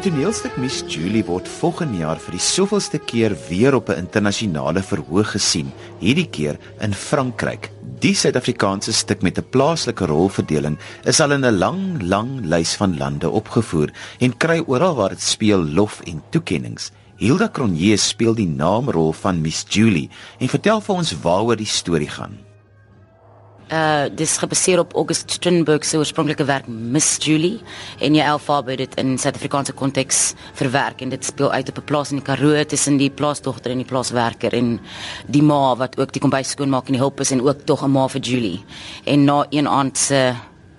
[0.00, 4.80] Die toneelstuk Miss Julie word volgende jaar vir die soveelste keer weer op 'n internasionale
[4.80, 5.68] verhoog gesien,
[6.00, 7.68] hierdie keer in Frankryk.
[8.00, 12.96] Die Suid-Afrikaanse stuk met 'n plaaslike rolverdeling is al in 'n lang, lang lys van
[12.96, 13.90] lande opgevoer
[14.20, 16.90] en kry oral waar dit speel lof en toekenninge.
[17.16, 20.08] Hilda Cronje speel die naamrol van Miss Julie
[20.38, 22.49] en vertel vir ons waaroor die storie gaan
[23.70, 27.60] uh dis gebaseer op August Strindberg se oorspronklike werk Miss Julie
[28.02, 32.10] en jy alfabet dit in Suid-Afrikaanse konteks verwerk en dit speel uit op 'n plaas
[32.10, 34.80] in die Karoo tussen die plaasdogter en die plaaswerker en
[35.26, 37.90] die ma wat ook die kombuis skoonmaak en die hulp is en ook tog 'n
[37.90, 38.64] ma vir Julie.
[39.04, 40.34] En na een aand se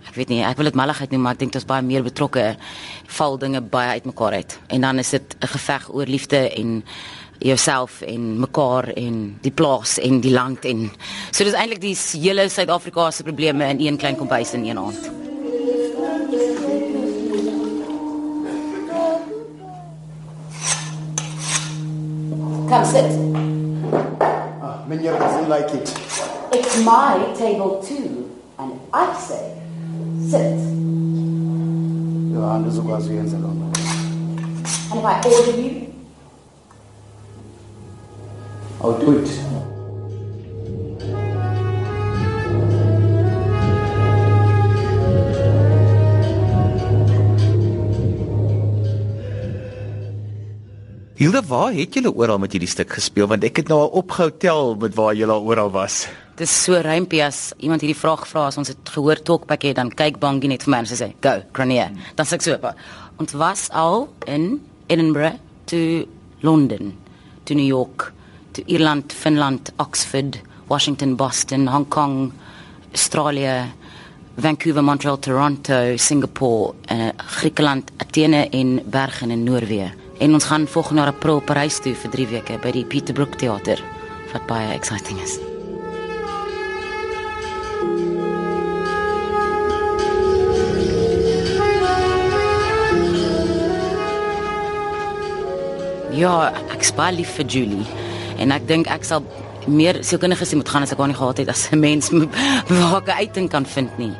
[0.07, 2.03] ek weet nie, ek wil dit malligheid noem maar ek dink dit is baie meer
[2.03, 2.57] betrokke
[3.07, 4.59] val dinge baie uitmekaar uit.
[4.67, 6.83] En dan is dit 'n geveg oor liefde en
[7.41, 10.91] jouself en mekaar en die plaas en die land en
[11.31, 15.09] so dis eintlik die hele Suid-Afrika se probleme in een klein kombuis in een aand.
[22.69, 23.11] Come sit.
[24.61, 25.89] Ah, Meneer doesn't like it.
[26.53, 29.57] It's my table too and I say
[30.29, 30.59] sit.
[32.33, 33.65] Ja, andizokwazi uyenza loo nto.
[34.91, 35.80] And if I order you
[38.81, 39.29] Do it.
[51.15, 54.31] Hilda, waar het julle oral met hierdie stuk gespeel want ek het nou al opgehou
[54.41, 56.07] tel met waar julle al oral was.
[56.41, 59.91] Dis so rympie as iemand hierdie vraag vra as ons het gehoor talkback het dan
[59.93, 61.93] kyk Bangie net vir my en sy sê go Granier.
[62.17, 62.73] Dan sê ek so.
[63.21, 64.57] Ons was al in
[64.89, 65.37] Edinburgh
[65.69, 66.07] to
[66.41, 66.95] London
[67.45, 68.09] to New York
[68.65, 72.31] Ierland, Finland, Oxford, Washington, Boston, Hong Kong,
[72.91, 73.67] Australia,
[74.35, 79.91] Vancouver, Montreal, Toronto, Singapore, uh, Griekeland, Athene en Bergen in Noorwe.
[80.19, 83.81] En ons gaan volgende jaar April Parys toe vir 3 weke by die Peterbrook Theater
[84.31, 85.39] wat baie exciting is.
[96.11, 98.10] Ja, ek spaar lief vir Julie
[98.41, 99.23] en ek dink ek sal
[99.69, 102.09] meer sielkundige sien moet gaan as ek haar nie gehad het as 'n mens
[102.79, 104.13] waar ek uiting kan vind nie.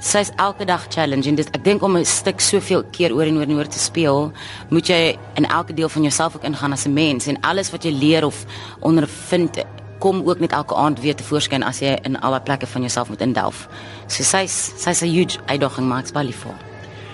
[0.00, 3.36] Sy's elke dag challenge en dit ek dink om 'n stuk soveel keer oor en
[3.36, 4.32] oor en oor te speel,
[4.70, 7.84] moet jy in elke deel van jouself ook ingaan as 'n mens en alles wat
[7.84, 8.44] jy leer of
[8.80, 9.64] ondervind
[9.98, 13.08] kom ook net elke aand weer te voorskyn as jy in alle plekke van jouself
[13.08, 13.68] moet indelf.
[14.06, 16.62] So sy's sy's 'n huge uitdaging maar ek's baie lief vir haar.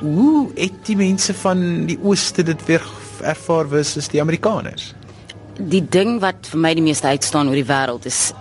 [0.01, 2.83] Hoe het die mense van die ooste dit weer
[3.23, 4.95] ervaar versus die Amerikaners?
[5.59, 8.33] Die ding wat vir my die meeste uitstaan oor die wêreld is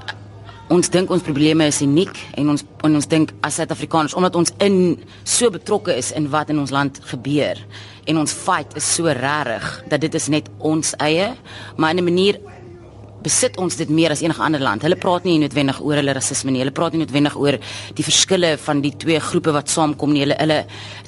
[0.71, 4.53] ons dink ons probleme is uniek en ons en ons dink as Suid-Afrikaners omdat ons
[4.63, 4.95] in
[5.27, 7.59] so betrokke is in wat in ons land gebeur
[8.07, 11.33] en ons fight is so regtig dat dit is net ons eie
[11.75, 12.39] maar in 'n manier
[13.23, 14.83] besit ons dit meer as enige ander land.
[14.85, 16.61] Hulle praat nie noodwendig oor hulle rasisme nie.
[16.63, 17.57] Hulle praat nie noodwendig oor
[17.97, 20.23] die verskille van die twee groepe wat saamkom nie.
[20.25, 20.59] Hulle hulle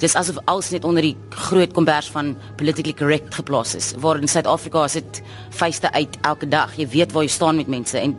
[0.02, 1.14] dis asof alles net onder die
[1.48, 3.92] groot kombers van politically correct geplaas is.
[4.02, 5.22] Waar in Suid-Afrika is dit
[5.54, 6.76] feeste uit elke dag.
[6.78, 8.16] Jy weet waar jy staan met mense en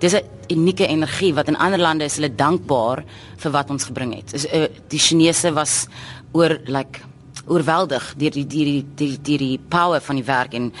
[0.00, 3.04] dis 'n unieke energie wat in ander lande is hulle dankbaar
[3.36, 4.34] vir wat ons gebring het.
[4.34, 5.86] Is uh, die Chinese was
[6.32, 7.00] oor like
[7.46, 10.72] oorweldig deur die deur die deur die power van die werk en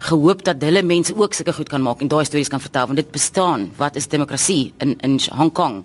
[0.00, 3.00] gehoop dat hulle mense ook sulke goed kan maak en daai stories kan vertel want
[3.00, 3.70] dit bestaan.
[3.76, 5.84] Wat is demokrasie in in Hong Kong?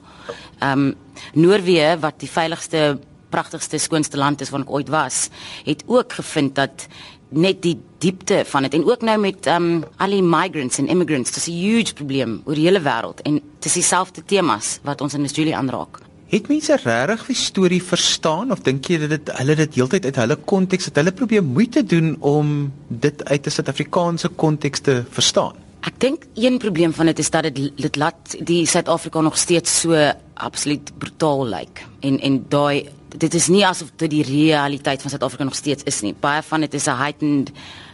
[0.60, 0.94] Ehm um,
[1.34, 5.30] Noorwe wat die veiligste, pragtigste, skoonste land is waar ek ooit was,
[5.64, 6.88] het ook gevind dat
[7.30, 10.88] net die diepte van dit en ook nou met ehm um, al die migrants en
[10.88, 15.14] immigrants, dis 'n huge probleem oor die hele wêreld en dis dieselfde temas wat ons
[15.14, 16.05] in Australië aanraak.
[16.26, 20.16] Het mense regtig die storie verstaan of dink jy dat dit hulle dit heeltyd uit
[20.24, 25.54] hulle konteks het hulle probeer moeite doen om dit uit 'n Suid-Afrikaanse konteks te verstaan?
[25.86, 29.80] Ek dink een probleem van dit is dat dit dit laat die Suid-Afrika nog steeds
[29.80, 29.94] so
[30.34, 31.60] absoluut brutaal lyk.
[31.60, 31.82] Like.
[32.00, 36.02] En en daai dit is nie asof dit die realiteit van Suid-Afrika nog steeds is
[36.02, 36.16] nie.
[36.20, 37.52] Baie van dit is 'n heightened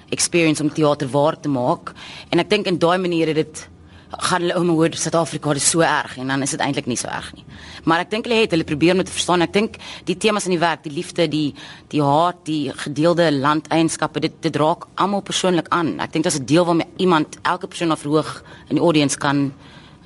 [0.09, 1.93] experience om teater waar te maak
[2.29, 3.67] en ek dink in daai manier het dit
[4.11, 7.07] gaan hulle om hoor Suid-Afrika is so erg en dan is dit eintlik nie so
[7.07, 7.45] erg nie.
[7.87, 9.41] Maar ek dink hulle het hulle probeer te verstaan.
[9.45, 11.53] Ek dink die temas in die werk, die liefde, die
[11.91, 15.99] die haat, die gedeelde landeienskappe, dit dit raak almal persoonlik aan.
[15.99, 19.17] Ek dink dit is 'n deel waarmee iemand elke persoon of verhoog in die audience
[19.17, 19.53] kan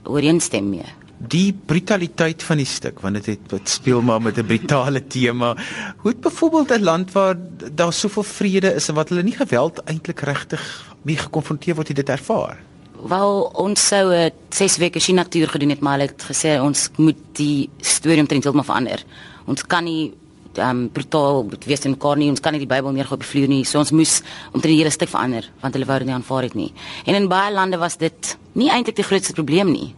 [0.04, 0.86] ooreenstem mee.
[1.18, 5.56] Die brutaliteit van die stuk, want dit het wat speel maar met 'n brutale tema.
[5.98, 7.36] Hoe het byvoorbeeld 'n land waar
[7.74, 12.10] daar soveel vrede is en wat hulle nie geweld eintlik regtig mee gekonfronteer word, dit
[12.10, 12.58] ervaar?
[13.06, 16.90] Wel ons sou 'n 6 weke China toer gedoen het, maar hulle het gesê ons
[16.98, 19.04] moet die storie omtrent heeltemal verander.
[19.46, 20.14] Ons kan nie
[20.58, 22.30] um brutaal wees in mekaar nie.
[22.30, 23.64] Ons kan nie die Bybel neergooi op die vloer nie.
[23.64, 24.22] So ons moes
[24.54, 26.74] omtrent die hele stuk verander want hulle wou dit nie aanvaar het nie.
[27.06, 29.94] En in baie lande was dit nie eintlik die grootste probleem nie.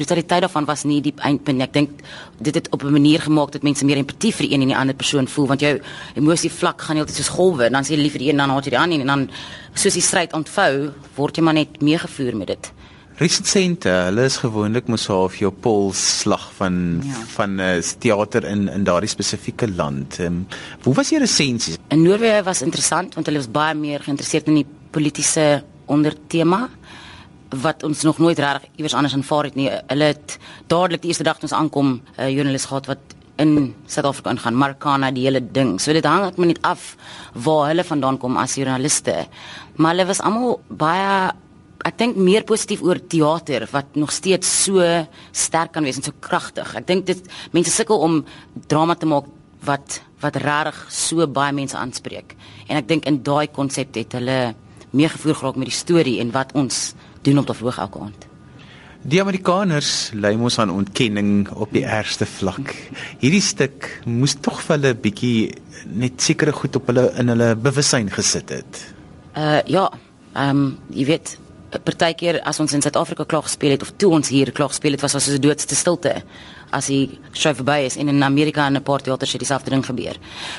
[0.00, 1.66] Die brutaliteit daarvan was nie die eindpunt nie.
[1.66, 1.98] Ek dink
[2.40, 4.94] dit het op 'n manier gemaak dat mense meer empatie vir een en die ander
[4.94, 5.78] persoon voel want jou
[6.14, 8.64] emosie vlak gaan heeltyd soos golwe en dan sê jy liever die een dan haat
[8.64, 9.30] jy die ander en dan
[9.74, 12.72] soos die stryd ontvou word jy maar net meegevoer met dit.
[13.16, 17.14] Resensente, hulle is gewoonlik mos half jou polsslag van ja.
[17.36, 20.18] van 'n uh, eh, teater in in daardie spesifieke land.
[20.18, 20.46] Um,
[20.82, 21.76] hoe was jou resensies?
[21.88, 26.70] In Noorwe was interessant want hulle was baie meer geïnteresseerd in die politieke ondertema
[27.50, 29.68] wat ons nog nooit reg iewers anders aanvaar het nie.
[29.90, 32.98] Hulle het dadelik die eerste dag toe ons aankom 'n uh, joernalis gehad wat
[33.40, 35.78] in Suid-Afrika ingaan, Markana die hele ding.
[35.80, 36.96] So dit hang net net af
[37.34, 39.26] waar hulle vandaan kom as joernaliste.
[39.76, 41.32] Maar hulle was almal baie
[41.88, 44.84] ek dink meer positief oor teater wat nog steeds so
[45.32, 46.74] sterk kan wees en so kragtig.
[46.76, 47.20] Ek dink dit
[47.56, 48.24] mense sukkel om
[48.68, 49.24] drama te maak
[49.64, 52.34] wat wat regtig so baie mense aanspreek.
[52.68, 54.54] En ek dink in daai konsep het hulle
[54.92, 56.90] meer gevoel geraak met die storie en wat ons
[57.22, 58.26] doen op die verhoog elke aand.
[59.00, 62.74] Die Amerikaners lei mos aan ontkenning op die ergste vlak.
[63.22, 65.54] Hierdie stuk moes tog vir hulle bietjie
[65.88, 68.82] net sekere goed op hulle in hulle bewussyn gesit het.
[69.36, 69.86] Uh ja,
[70.34, 71.38] ehm um, jy weet
[71.78, 75.04] partykeer as ons in Suid-Afrika klaar gespeel het of toe ons hier klaar gespeel het
[75.04, 76.22] was as 'n doodste stilte
[76.72, 79.86] as die show verby is en in Amerika en 'n paar teaters het dieselfde ding
[79.86, 80.16] gebeur.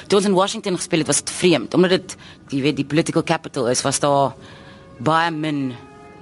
[0.08, 2.18] Toe ons in Washington gespeel het was dit vreemd omdat dit
[2.50, 4.34] jy weet die political capital is was daar
[5.00, 5.76] baie min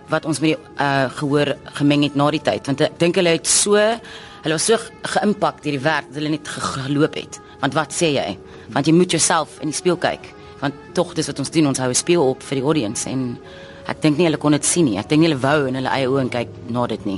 [0.10, 3.36] wat ons met die uh, gehoor gemeng het na die tyd want ek dink hulle
[3.38, 4.78] het so hulle was so
[5.16, 7.40] geïmpak deur die werk dat hulle net geloop het.
[7.60, 8.38] Want wat sê jy?
[8.72, 11.80] Want jy moet jouself in die spieël kyk want tog dis wat ons doen ons
[11.80, 13.38] hou 'n spieël op vir die audience en
[13.90, 15.00] Ek dink nie hulle kon dit sien nie.
[15.02, 17.18] Ek dink nie hulle wou in hulle eie oë kyk na dit nie.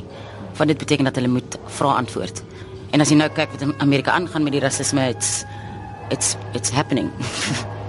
[0.59, 2.43] Want dit beteken dat hulle moet vra antwoord.
[2.95, 5.43] En as jy nou kyk wat in Amerika aangaan met die rasisme, it's
[6.11, 7.11] it's it's happening.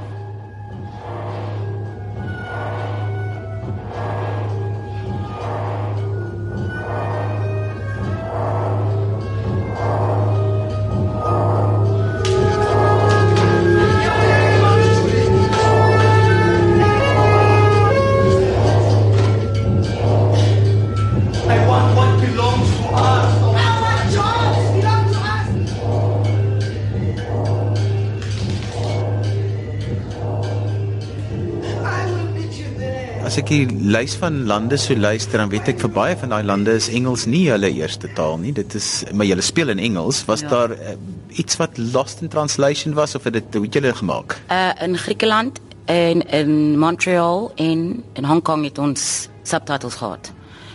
[33.27, 36.43] as ek die lys van lande so luister dan weet ek vir baie van daai
[36.47, 38.53] lande is Engels nie hulle eerste taal nie.
[38.57, 40.25] Dit is maar julle speel in Engels.
[40.27, 40.51] Was ja.
[40.51, 40.97] daar uh,
[41.39, 44.39] iets wat lost in translation was of het dit hoe het julle gemaak?
[44.51, 50.33] Uh in Griekeland en in Montreal en in Hong Kong het ons subtitles gehad.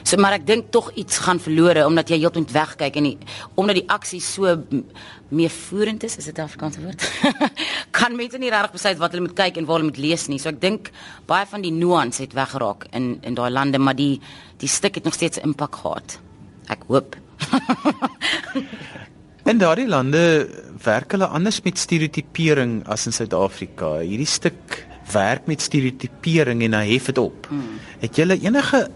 [0.08, 3.18] So maar ek dink tog iets gaan verlore omdat jy heeltyd wegkyk en die,
[3.60, 4.54] omdat die aksie so
[5.36, 7.04] meevoerend is, is dit 'n Afrikaanse woord.
[8.00, 10.40] kan mense nie regtig besluit wat hulle moet kyk en waar hulle moet lees nie.
[10.40, 10.92] So ek dink
[11.28, 14.22] baie van die nuance het weggeraak in in daai lande, maar die
[14.64, 16.20] die stuk het nog steeds impak gehad.
[16.72, 17.20] Ek hoop.
[19.52, 20.48] in daardie lande
[20.84, 23.98] werk hulle anders met stereotipering as in Suid-Afrika.
[24.00, 27.48] Hierdie stuk werk met stereotipering en hy hef dit op.
[27.52, 27.80] Hmm.
[28.00, 28.88] Het jy enige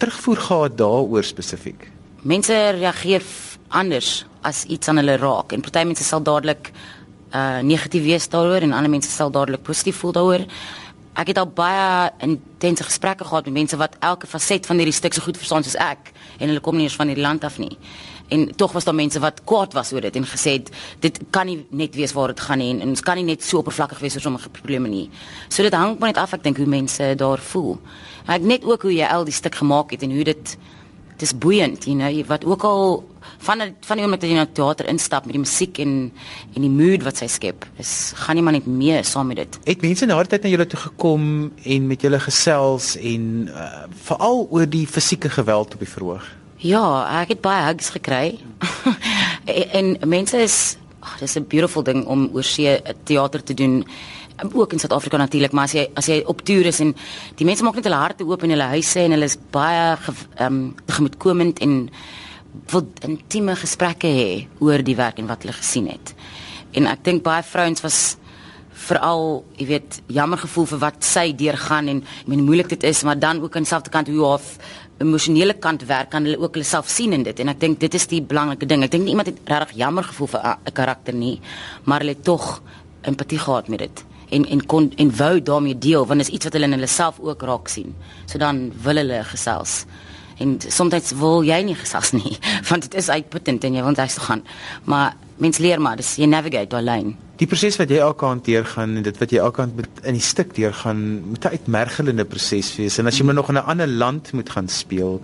[0.00, 1.86] terugvoer gehad daaroor spesifiek?
[2.22, 3.24] Mense reageer
[3.68, 6.72] anders as iets aan hulle raak en party mense sal dadelik
[7.30, 10.46] uh negatief wees daaroor en ander mense sal dadelik positief voel daaroor.
[11.20, 15.14] Ek het al baie intense gesprekke gehad met mense wat elke faset van hierdie stuk
[15.14, 17.76] so goed verstaan soos ek en hulle kom nie eens van hierdie land af nie.
[18.30, 20.70] En tog was daar mense wat kwaad was oor dit en gesê het
[21.02, 23.58] dit kan nie net wees waar dit gaan nie en ons kan nie net so
[23.58, 25.08] oppervlakkig wees oor sommige probleme nie.
[25.48, 27.78] So dit hang maar net af ek dink hoe mense daar voel.
[28.26, 30.56] Maar ek net ook hoe jy al die stuk gemaak het en hoe dit
[31.20, 33.04] dis boeiend, you know, wat ook al
[33.44, 35.94] van van die oomblik dat jy na teater instap met die musiek en
[36.54, 39.60] en die mood wat sy skep, is gaan nie maar net mee saam met dit.
[39.68, 41.24] Het mense na die tyd na julle toe gekom
[41.76, 43.70] en met julle gesels en uh,
[44.08, 46.24] veral oor die fisieke geweld op die verhoog?
[46.60, 46.84] Ja,
[47.22, 48.38] ek het baie hugs gekry.
[49.48, 53.84] en, en mense is ag, dis 'n beautiful ding om oor see teater te doen
[54.52, 56.94] ook in Suid-Afrika natuurlik, maar as jy as jy op toer is en
[57.36, 60.46] die mense maak net hulle harte oop en hulle huise en hulle is baie ehm
[60.46, 61.90] um, gemoedkomend en
[62.72, 66.14] wil intieme gesprekke hê oor die werk en wat hulle gesien het.
[66.72, 68.16] En ek dink baie vrouens was
[68.72, 73.18] veral, jy weet, jammer gevoel vir wat sy deurgaan en hoe moeilik dit is, maar
[73.18, 74.40] dan ook aan dieselfde kant hoe haar
[75.00, 77.94] emosionele kant werk kan hulle ook hulle self sien in dit en ek dink dit
[77.96, 78.84] is die belangrike ding.
[78.84, 81.40] Ek dink nie iemand het regtig jammer gevoel vir 'n karakter nie,
[81.84, 82.62] maar hulle het tog
[83.02, 86.52] empatie gehad met dit en en kon en wou daarmee deel want is iets wat
[86.52, 87.94] hulle in hulle self ook raak sien.
[88.26, 89.84] So dan wil hulle gesels.
[90.38, 92.38] En soms wil jy nie gesels nie
[92.68, 94.44] want dit is uitputtend en jy wil net toe gaan.
[94.84, 97.16] Maar mens leer maar, dis jy navigate daai lyn.
[97.40, 100.18] Die proses wat jy elke aand deurgaan en dit wat jy elke aand met in
[100.18, 102.98] die stuk deurgaan, moet 'n uitmergelende proses wees.
[102.98, 105.22] En as jy maar nog in 'n ander land moet gaan speel,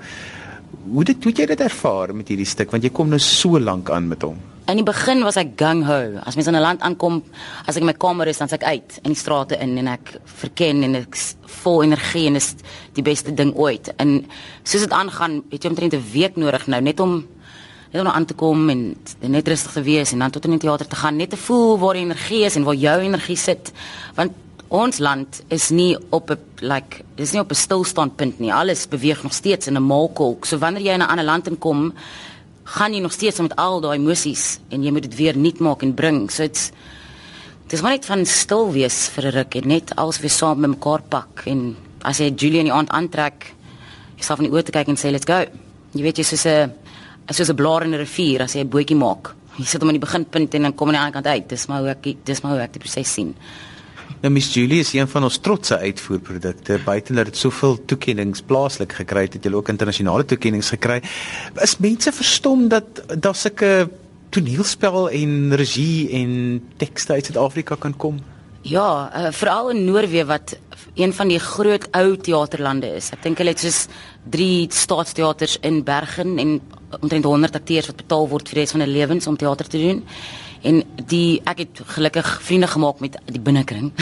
[0.92, 3.90] hoe dit hoe jy dit ervaar met hierdie stuk want jy kom nou so lank
[3.90, 4.38] aan met hom.
[4.66, 6.18] In die begin was ek gung ho.
[6.24, 7.22] As mens in 'n land aankom,
[7.66, 10.18] as ek in my kamer is, dan s'ek uit in die strate in en ek
[10.24, 12.54] verken en ek vol energie en is
[12.94, 13.92] die beste ding ooit.
[13.98, 14.26] En
[14.64, 17.26] soos dit aangaan, het jy omtrent 'n week nodig nou net om
[17.92, 20.58] net om aan te kom en net rustig te wees en dan tot in die
[20.58, 23.72] teater te gaan, net te voel waar die energie is en waar jou energie sit.
[24.14, 24.32] Want
[24.68, 28.52] ons land is nie op 'n like dis nie op 'n stilstandpunt nie.
[28.52, 30.44] Alles beweeg nog steeds in 'n maalkolk.
[30.44, 31.92] So wanneer jy in 'n ander land inkom,
[32.64, 35.82] gaan jy nog steeds met al daai emosies en jy moet dit weer nuut maak
[35.82, 36.30] en bring.
[36.30, 36.70] So dit's
[37.66, 40.70] dis maar net van stil wees vir 'n ruk en net alles weer saam met
[40.70, 43.54] mekaar pak en as jy Julie in die aand aantrek,
[44.16, 45.44] jouself in die oë te kyk en sê let's go.
[45.92, 46.72] Jy weet jy soos 'n
[47.34, 49.34] soos 'n blaar in 'n rivier as jy 'n bootjie maak.
[49.58, 51.48] Jy sit hom aan die beginpunt en dan kom jy aan die ander kant uit.
[51.48, 53.34] Dis maar hoe ek dis maar hoe ek die proses sien.
[54.22, 56.78] Nou Miss Julie is een van ons trotse uitvoerprodukte.
[56.84, 61.02] Buite dat dit soveel toekenninge plaaslik gekry het, het jy ook internasionale toekenninge gekry.
[61.60, 63.90] Is mense verstom dat daar sulke
[64.30, 68.18] toneelspel en regie en tekste uit Suid-Afrika kan kom?
[68.66, 70.56] Ja, uh, veral in Noorwe wat
[70.94, 73.12] een van die groot ou teaterlande is.
[73.14, 73.84] Ek dink hulle het soos
[74.32, 76.56] 3 staatsteaters in Bergen en
[77.00, 79.78] omtrent 100 akteurs wat betaal word vir die res van hulle lewens om teater te
[79.78, 80.04] doen.
[80.62, 83.92] En die ek het gelukkig vriende gemaak met die binnekring.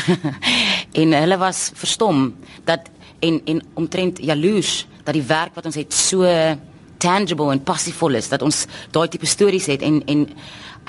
[1.01, 2.91] en hulle was verstom dat
[3.25, 6.25] en en omtrent jaloers dat die werk wat ons het so
[7.05, 8.65] tangible en passievol is dat ons
[8.95, 10.27] daai tipe stories het en en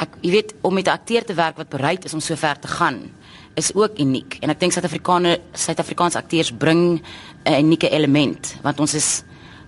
[0.03, 2.59] ek jy weet om met 'n akteur te werk wat bereid is om so ver
[2.59, 3.11] te gaan
[3.55, 7.01] is ook uniek en ek dink Suid-Afrikaanse Suid-Afrikaanse akteurs bring
[7.45, 9.23] 'n unieke element want ons is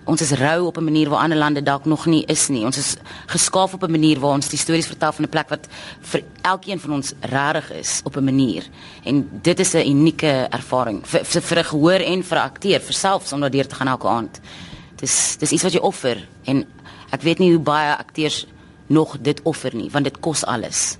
[0.07, 2.65] ons is rou op 'n manier waar ander lande dalk nog nie is nie.
[2.65, 2.95] Ons is
[3.25, 5.67] geskaaf op 'n manier waar ons die stories vertel van 'n plek wat
[6.01, 8.63] vir elkeen van ons rarig is op 'n manier.
[9.03, 12.81] En dit is 'n unieke ervaring vir vir, vir 'n gehoor en vir 'n akteur,
[12.81, 14.39] vir selfs om daardeur te gaan elke aand.
[14.95, 16.65] Dis dis iets wat jy offer en
[17.09, 18.45] ek weet nie hoe baie akteurs
[18.87, 20.97] nog dit offer nie, want dit kos alles.